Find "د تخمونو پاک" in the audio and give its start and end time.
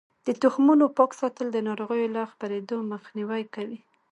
0.25-1.11